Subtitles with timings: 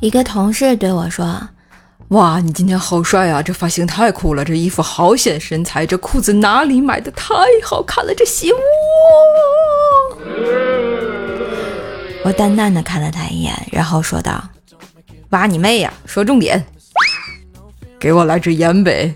[0.00, 1.40] 一个同事对我说
[2.08, 3.42] ：“哇，你今天好帅啊！
[3.42, 7.10] 这发型太酷了，这衣服好显身材，这裤子哪里买的？
[7.12, 7.34] 太
[7.64, 8.58] 好看了，这鞋哇！”
[12.24, 14.42] 我淡淡的看了他一眼，然后说道
[15.30, 15.90] ：“挖你妹呀！
[16.04, 16.62] 说重点，
[17.98, 19.14] 给我来支烟呗。”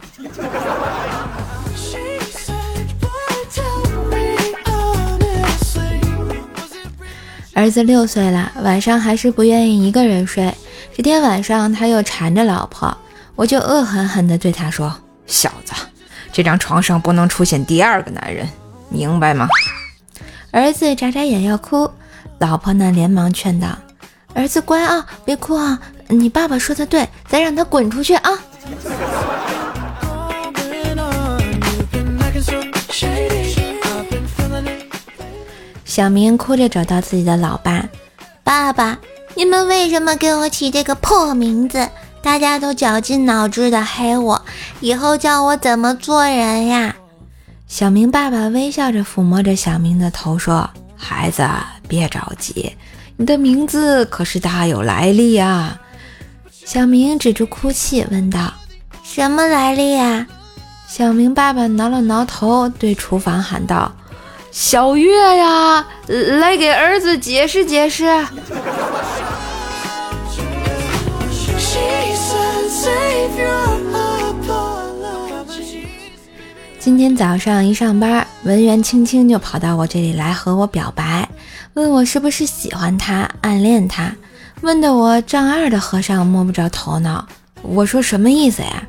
[7.53, 10.51] 儿子六岁了，晚上还是不愿意一个人睡。
[11.01, 12.95] 这天晚上他又缠着老婆，
[13.35, 14.95] 我就恶狠狠地对他说
[15.27, 15.73] ：“小子，
[16.31, 18.47] 这张床上不能出现第二个男人，
[18.91, 19.49] 明白吗？”
[20.53, 21.91] 儿子眨眨眼要哭，
[22.39, 23.69] 老婆呢连忙劝道
[24.37, 28.33] ：“儿子乖啊，别哭啊，你爸爸说的对，咱让他滚出去啊。”
[35.87, 37.89] 小明哭着找到自己的老爸
[38.45, 38.99] ：“爸爸，
[39.35, 41.89] 你们为什么给我起这个破名字？
[42.23, 44.43] 大家都绞尽脑汁的黑我，
[44.81, 46.95] 以后叫我怎么做人呀？”
[47.67, 51.49] 小明爸爸微笑着抚摸着小明的头说：“孩子，
[51.89, 52.77] 别着急，
[53.17, 55.81] 你的名字可是大有来历啊。”
[56.67, 58.53] 小明止住哭泣，问道
[59.03, 60.27] ：“什么来历呀？”
[60.87, 63.91] 小明爸爸挠了挠头，对厨房喊道。
[64.51, 68.05] 小月呀，来给儿子解释解释。
[76.81, 81.29] 今天早上一上班，文员青青就跑到我这里来和我表白，
[81.75, 84.11] 问我是不是喜欢他、暗恋他，
[84.63, 87.27] 问的我丈二的和尚摸不着头脑。
[87.61, 88.83] 我说什么意思呀？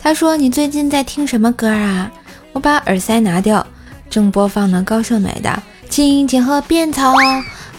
[0.00, 2.08] 他说你最近在听什么歌啊？
[2.52, 3.66] 我把耳塞拿掉。
[4.08, 5.50] 正播放呢高胜美的
[5.88, 7.12] 《青青河边草》，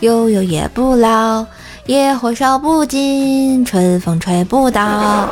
[0.01, 1.45] 悠悠也不老，
[1.85, 5.29] 野火烧不尽，春风吹不倒。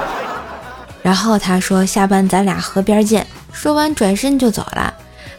[1.03, 4.93] 然后他说：“下班咱俩河边见。”说完转身就走了。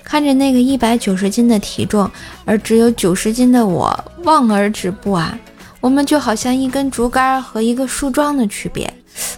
[0.04, 2.10] 看着那个一百九十斤的体重，
[2.44, 5.38] 而只有九十斤的我望而止步啊！
[5.80, 8.92] 我们就好像一根竹竿和一个树桩的区别。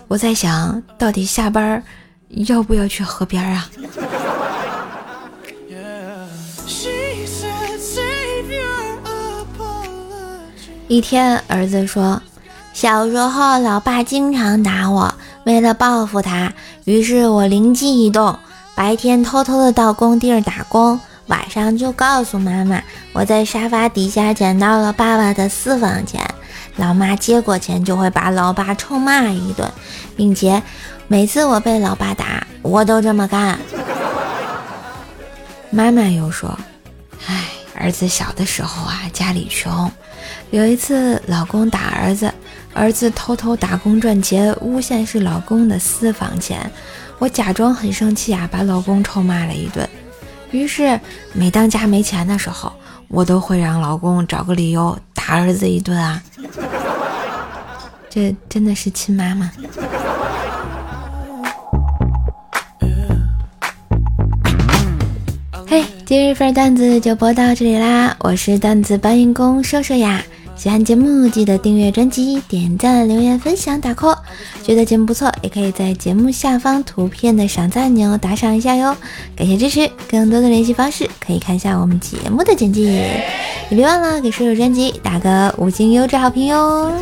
[0.09, 1.83] 我在想到底下班
[2.29, 3.71] 要不要去河边啊？
[10.87, 12.21] 一天，儿子说
[12.75, 15.15] ：“小时候，老爸经常打我，
[15.45, 16.53] 为了报复他，
[16.85, 18.39] 于是我灵机一动，
[18.75, 26.21] 白天偷偷的到工地儿打工，晚上就告诉妈妈我在沙发底下捡到了爸爸的私房钱。
[26.77, 29.71] 老妈接过钱，就会把老爸臭骂一顿，
[30.17, 30.61] 并且
[31.07, 33.57] 每次我被老爸打，我都这么干。
[35.71, 36.59] ”妈妈又说
[37.27, 37.45] ：“唉，
[37.79, 39.91] 儿子小的时候啊，家里穷。”
[40.51, 42.33] 有一次，老公打儿子，
[42.75, 46.71] 儿子偷偷打工赚钱，诬陷是老公的私房钱。
[47.21, 49.89] 我假装很生气啊，把老公臭骂了一顿。
[50.51, 51.01] 于是，
[51.33, 52.73] 每当家没钱的时候，
[53.09, 56.21] 我都会让老公找个理由打儿子一顿啊。
[58.11, 59.51] 这真的是亲妈吗？
[65.67, 70.23] 嘿，今日份段子就播到这里啦，我是段子搬运工瘦瘦呀。
[70.57, 74.17] 喜欢节目记得订阅专辑、点赞、留言、分享、打 call。
[74.63, 78.97] 觉得节目不错，也可以在节目下方图片的赏赞按钮打赏一下哟，
[79.37, 79.91] 感谢支持。
[80.09, 83.23] 更多的联系方式可以看一下我们节目的简介。
[83.69, 86.93] 也别忘了给叔叔专辑打个五星优质好评哟。